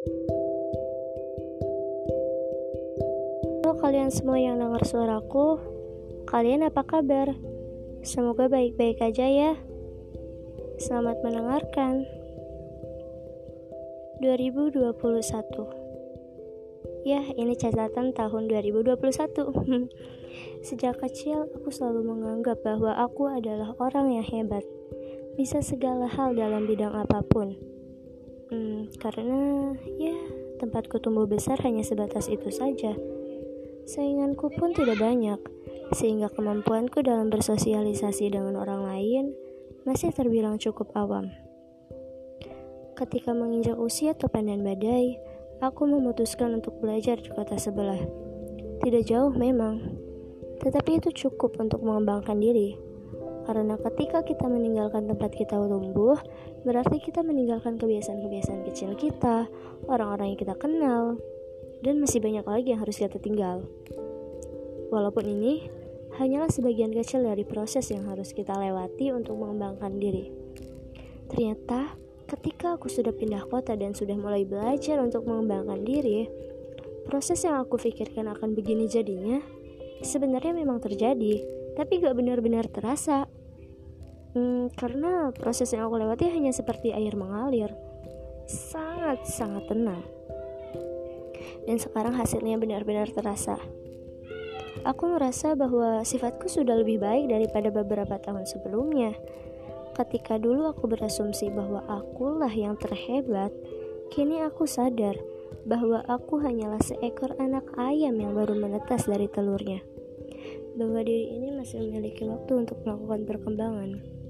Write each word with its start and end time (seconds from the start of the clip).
Halo 0.00 0.16
kalian 3.76 4.08
semua 4.08 4.40
yang 4.40 4.56
dengar 4.56 4.80
suaraku, 4.88 5.60
kalian 6.24 6.64
apa 6.64 6.80
kabar? 6.88 7.36
Semoga 8.00 8.48
baik-baik 8.48 8.96
aja 9.04 9.28
ya. 9.28 9.60
Selamat 10.80 11.20
mendengarkan. 11.20 12.08
2021 14.24 14.88
Ya, 17.04 17.20
ini 17.36 17.52
catatan 17.60 18.16
tahun 18.16 18.48
2021. 18.48 18.96
Sejak 20.64 20.96
kecil, 20.96 21.44
aku 21.44 21.68
selalu 21.68 22.08
menganggap 22.08 22.64
bahwa 22.64 22.96
aku 22.96 23.28
adalah 23.28 23.76
orang 23.76 24.16
yang 24.16 24.24
hebat. 24.24 24.64
Bisa 25.36 25.60
segala 25.60 26.08
hal 26.08 26.32
dalam 26.32 26.64
bidang 26.64 26.96
apa 26.96 27.20
pun. 27.20 27.79
Hmm, 28.50 28.90
karena 28.98 29.72
ya, 29.94 30.18
tempatku 30.58 30.98
tumbuh 30.98 31.30
besar 31.30 31.54
hanya 31.62 31.86
sebatas 31.86 32.26
itu 32.26 32.50
saja. 32.50 32.98
Sainganku 33.86 34.50
pun 34.58 34.74
tidak 34.74 34.98
banyak, 34.98 35.38
sehingga 35.94 36.26
kemampuanku 36.34 36.98
dalam 37.06 37.30
bersosialisasi 37.30 38.34
dengan 38.34 38.58
orang 38.58 38.82
lain 38.90 39.24
masih 39.86 40.10
terbilang 40.10 40.58
cukup 40.58 40.90
awam. 40.98 41.30
Ketika 42.98 43.32
menginjak 43.32 43.78
usia 43.78 44.18
topan 44.18 44.50
dan 44.50 44.66
badai, 44.66 45.16
aku 45.62 45.86
memutuskan 45.86 46.58
untuk 46.58 46.76
belajar 46.82 47.22
di 47.22 47.30
kota 47.30 47.54
sebelah. 47.54 48.02
Tidak 48.82 49.06
jauh 49.06 49.30
memang, 49.30 49.94
tetapi 50.58 50.98
itu 50.98 51.14
cukup 51.14 51.54
untuk 51.62 51.86
mengembangkan 51.86 52.36
diri. 52.36 52.89
Karena 53.48 53.74
ketika 53.80 54.20
kita 54.24 54.46
meninggalkan 54.46 55.08
tempat 55.08 55.32
kita 55.32 55.56
tumbuh, 55.56 56.16
berarti 56.62 57.00
kita 57.00 57.24
meninggalkan 57.24 57.80
kebiasaan-kebiasaan 57.80 58.62
kecil 58.68 58.94
kita, 58.94 59.48
orang-orang 59.88 60.36
yang 60.36 60.40
kita 60.40 60.54
kenal, 60.56 61.16
dan 61.80 61.98
masih 61.98 62.20
banyak 62.20 62.44
lagi 62.44 62.68
yang 62.76 62.80
harus 62.84 63.00
kita 63.00 63.16
tinggal. 63.16 63.64
Walaupun 64.92 65.24
ini 65.24 65.70
hanyalah 66.20 66.52
sebagian 66.52 66.92
kecil 66.92 67.24
dari 67.24 67.42
proses 67.46 67.88
yang 67.88 68.06
harus 68.10 68.36
kita 68.36 68.52
lewati 68.54 69.14
untuk 69.14 69.40
mengembangkan 69.40 69.96
diri. 69.96 70.28
Ternyata, 71.30 71.96
Ketika 72.30 72.78
aku 72.78 72.86
sudah 72.86 73.10
pindah 73.10 73.42
kota 73.50 73.74
dan 73.74 73.90
sudah 73.90 74.14
mulai 74.14 74.46
belajar 74.46 75.02
untuk 75.02 75.26
mengembangkan 75.26 75.82
diri, 75.82 76.30
proses 77.10 77.42
yang 77.42 77.58
aku 77.58 77.74
pikirkan 77.74 78.30
akan 78.30 78.54
begini 78.54 78.86
jadinya 78.86 79.42
sebenarnya 79.98 80.54
memang 80.54 80.78
terjadi, 80.78 81.42
tapi 81.74 82.02
gak 82.02 82.16
benar-benar 82.16 82.66
terasa. 82.70 83.26
Hmm, 84.30 84.70
karena 84.78 85.34
proses 85.34 85.74
yang 85.74 85.90
aku 85.90 85.98
lewati 85.98 86.30
hanya 86.30 86.54
seperti 86.54 86.94
air 86.94 87.18
mengalir, 87.18 87.74
sangat-sangat 88.46 89.66
tenang. 89.66 90.02
Dan 91.66 91.76
sekarang 91.82 92.14
hasilnya 92.14 92.56
benar-benar 92.56 93.10
terasa. 93.10 93.58
Aku 94.86 95.10
merasa 95.12 95.58
bahwa 95.58 96.06
sifatku 96.06 96.46
sudah 96.46 96.78
lebih 96.78 97.02
baik 97.02 97.28
daripada 97.28 97.68
beberapa 97.74 98.16
tahun 98.22 98.46
sebelumnya 98.46 99.12
Ketika 100.00 100.38
dulu 100.38 100.70
aku 100.70 100.88
berasumsi 100.88 101.52
bahwa 101.52 101.84
akulah 101.84 102.48
yang 102.48 102.78
terhebat, 102.80 103.52
kini 104.08 104.40
aku 104.40 104.64
sadar 104.64 105.18
bahwa 105.68 106.00
aku 106.06 106.40
hanyalah 106.40 106.80
seekor 106.80 107.36
anak 107.36 107.66
ayam 107.76 108.16
yang 108.16 108.32
baru 108.32 108.56
menetas 108.56 109.10
dari 109.10 109.28
telurnya. 109.28 109.84
Bahwa 110.78 111.00
diri 111.02 111.34
ini 111.36 111.52
masih 111.54 111.82
memiliki 111.84 112.24
waktu 112.28 112.52
untuk 112.66 112.80
melakukan 112.86 113.26
perkembangan. 113.26 114.20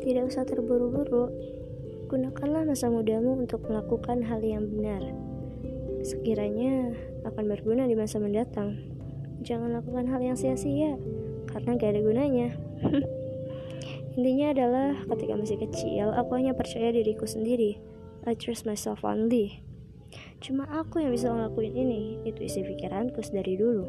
Tidak 0.00 0.24
usah 0.24 0.48
terburu-buru. 0.48 1.28
Gunakanlah 2.08 2.64
masa 2.64 2.88
mudamu 2.88 3.36
untuk 3.36 3.68
melakukan 3.68 4.24
hal 4.24 4.40
yang 4.40 4.64
benar. 4.64 5.12
Sekiranya 6.00 6.96
akan 7.28 7.44
berguna 7.44 7.84
di 7.84 7.92
masa 7.92 8.16
mendatang. 8.16 8.80
Jangan 9.44 9.76
lakukan 9.76 10.08
hal 10.08 10.24
yang 10.24 10.40
sia-sia 10.40 10.96
karena 11.52 11.76
gak 11.76 11.94
ada 11.94 12.00
gunanya. 12.00 12.48
Intinya 14.16 14.56
adalah 14.56 14.88
ketika 15.14 15.36
masih 15.36 15.58
kecil, 15.68 16.16
aku 16.16 16.32
hanya 16.32 16.56
percaya 16.56 16.90
diriku 16.96 17.28
sendiri. 17.28 17.76
I 18.24 18.32
trust 18.32 18.64
myself 18.64 19.04
only. 19.04 19.60
Cuma 20.40 20.64
aku 20.72 21.04
yang 21.04 21.12
bisa 21.12 21.28
ngelakuin 21.28 21.76
ini, 21.76 22.24
itu 22.24 22.40
isi 22.48 22.64
pikiranku 22.64 23.20
dari 23.28 23.60
dulu. 23.60 23.84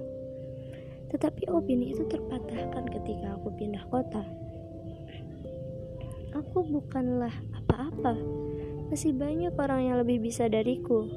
Tetapi 1.11 1.47
opini 1.47 1.95
itu 1.95 2.03
terpatahkan 2.07 2.91
ketika 2.91 3.39
aku 3.39 3.55
pindah 3.55 3.83
kota. 3.87 4.23
Aku 6.35 6.63
bukanlah 6.63 7.31
apa-apa. 7.55 8.15
Masih 8.91 9.15
banyak 9.15 9.55
orang 9.55 9.91
yang 9.91 9.97
lebih 10.03 10.19
bisa 10.19 10.51
dariku. 10.51 11.07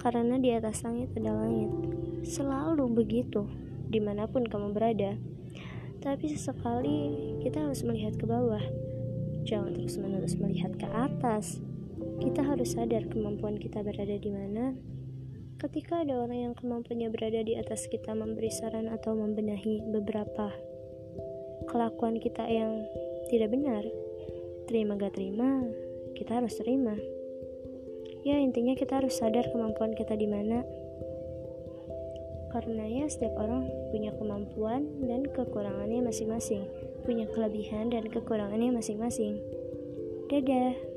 Karena 0.00 0.36
di 0.36 0.52
atas 0.52 0.84
langit 0.84 1.12
ada 1.16 1.32
langit. 1.32 1.68
Selalu 2.24 2.88
begitu, 2.92 3.44
di 3.88 4.00
mana 4.00 4.28
pun 4.28 4.44
kamu 4.44 4.72
berada. 4.72 5.16
Tapi 6.04 6.24
sesekali 6.28 6.98
kita 7.40 7.64
harus 7.64 7.80
melihat 7.84 8.16
ke 8.16 8.28
bawah. 8.28 8.60
Jangan 9.44 9.76
terus-menerus 9.76 10.36
melihat 10.36 10.72
ke 10.76 10.88
atas. 10.88 11.60
Kita 11.94 12.42
harus 12.42 12.74
sadar 12.74 13.06
kemampuan 13.06 13.58
kita 13.58 13.82
berada 13.86 14.16
di 14.18 14.30
mana. 14.30 14.74
Ketika 15.58 16.02
ada 16.02 16.20
orang 16.20 16.50
yang 16.50 16.54
kemampuannya 16.58 17.08
berada 17.08 17.40
di 17.40 17.56
atas 17.56 17.86
kita 17.88 18.12
memberi 18.12 18.50
saran 18.50 18.90
atau 18.90 19.16
membenahi 19.16 19.80
beberapa 19.94 20.52
kelakuan 21.70 22.20
kita 22.20 22.44
yang 22.44 22.84
tidak 23.32 23.54
benar, 23.54 23.82
terima 24.66 24.98
gak 24.98 25.16
terima, 25.16 25.64
kita 26.18 26.42
harus 26.42 26.54
terima. 26.58 26.98
Ya, 28.24 28.40
intinya 28.40 28.76
kita 28.76 29.00
harus 29.00 29.16
sadar 29.16 29.48
kemampuan 29.52 29.92
kita 29.96 30.16
di 30.16 30.28
mana 30.28 30.64
karena 32.54 32.86
ya 32.86 33.10
setiap 33.10 33.34
orang 33.34 33.66
punya 33.90 34.14
kemampuan 34.14 34.86
dan 35.02 35.26
kekurangannya 35.26 36.06
masing-masing, 36.06 36.62
punya 37.02 37.26
kelebihan 37.34 37.90
dan 37.90 38.06
kekurangannya 38.06 38.70
masing-masing. 38.78 39.42
Dadah. 40.30 40.93